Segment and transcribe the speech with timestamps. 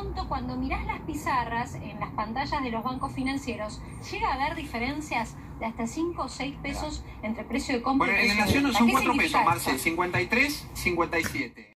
[0.00, 3.82] Pronto, cuando mirás las pizarras en las pantallas de los bancos financieros,
[4.12, 8.22] llega a haber diferencias de hasta 5 o 6 pesos entre precio de compra Bueno,
[8.24, 8.78] y en precio la de Nación venta.
[8.78, 9.50] son ¿Qué 4 significa pesos?
[9.50, 9.78] Marcel.
[9.80, 11.72] 53, 57.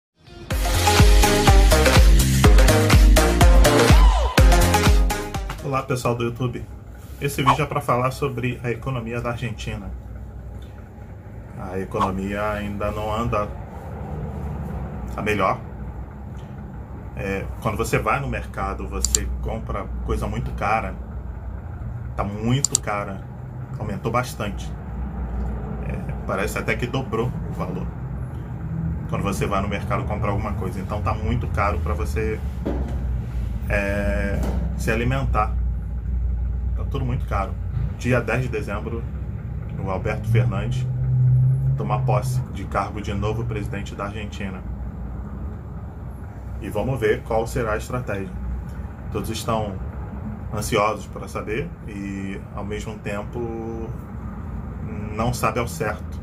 [5.65, 6.63] Olá pessoal do YouTube,
[7.19, 9.89] esse vídeo é para falar sobre a economia da Argentina.
[11.57, 13.47] A economia ainda não anda
[15.17, 15.70] a melhor.
[17.23, 20.95] É, quando você vai no mercado, você compra coisa muito cara,
[22.15, 23.21] tá muito cara,
[23.77, 24.67] aumentou bastante.
[25.87, 27.85] É, parece até que dobrou o valor.
[29.07, 32.39] Quando você vai no mercado comprar alguma coisa, então tá muito caro para você
[33.69, 34.41] é,
[34.75, 35.53] se alimentar.
[36.75, 37.51] Tá tudo muito caro.
[37.99, 39.03] Dia 10 de dezembro,
[39.77, 40.87] o Alberto Fernandes
[41.77, 44.80] toma posse de cargo de novo presidente da Argentina.
[46.61, 48.29] E vamos ver qual será a estratégia.
[49.11, 49.75] Todos estão
[50.53, 53.89] ansiosos para saber e, ao mesmo tempo,
[55.15, 56.19] não sabe ao certo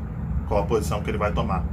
[0.47, 1.63] qual a posição que ele vai tomar.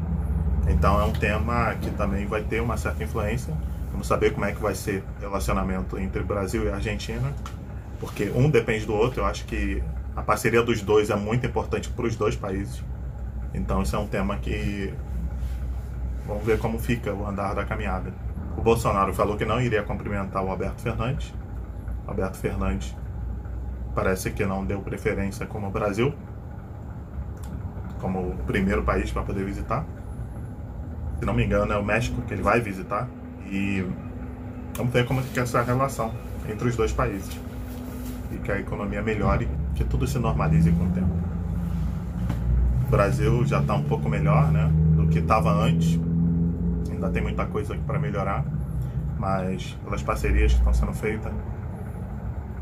[0.68, 3.54] Então é um tema que também vai ter uma certa influência.
[3.92, 7.32] Vamos saber como é que vai ser o relacionamento entre Brasil e Argentina,
[8.00, 9.20] porque um depende do outro.
[9.20, 9.82] Eu acho que
[10.14, 12.82] a parceria dos dois é muito importante para os dois países.
[13.54, 14.92] Então isso é um tema que
[16.26, 18.12] vamos ver como fica o andar da caminhada.
[18.56, 21.32] O Bolsonaro falou que não iria cumprimentar o Alberto Fernandes.
[22.06, 22.96] Alberto Fernandes
[23.94, 26.14] parece que não deu preferência como o Brasil,
[28.00, 29.84] como o primeiro país para poder visitar.
[31.18, 33.08] Se não me engano, é o México que ele vai visitar.
[33.46, 33.84] E
[34.76, 36.12] vamos ver como fica essa relação
[36.48, 37.38] entre os dois países.
[38.32, 41.16] E que a economia melhore, que tudo se normalize com o tempo.
[42.86, 45.98] O Brasil já está um pouco melhor né, do que estava antes.
[46.96, 48.42] Ainda tem muita coisa aqui para melhorar,
[49.18, 51.30] mas pelas parcerias que estão sendo feitas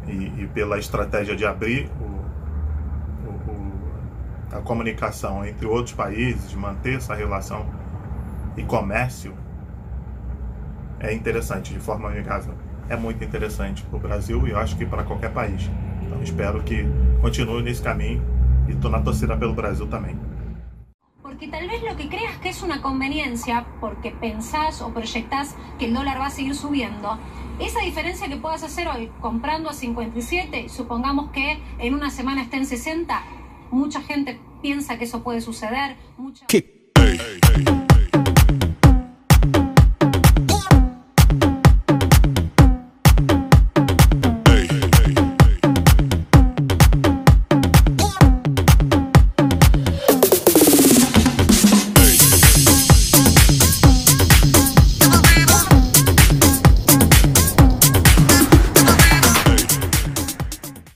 [0.08, 6.56] e, e pela estratégia de abrir o, o, o, a comunicação entre outros países, de
[6.56, 7.64] manter essa relação
[8.56, 9.32] e comércio,
[10.98, 12.54] é interessante, de forma amigável.
[12.88, 15.70] É muito interessante para o Brasil e eu acho que para qualquer país.
[16.02, 16.84] Então espero que
[17.20, 18.20] continue nesse caminho
[18.66, 20.18] e estou na torcida pelo Brasil também.
[21.34, 25.86] Porque tal vez lo que creas que es una conveniencia, porque pensás o proyectás que
[25.86, 27.18] el dólar va a seguir subiendo,
[27.58, 32.58] esa diferencia que puedas hacer hoy comprando a 57, supongamos que en una semana esté
[32.58, 33.20] en 60,
[33.72, 35.96] mucha gente piensa que eso puede suceder.
[36.16, 36.46] Mucha...
[36.46, 37.83] Kick.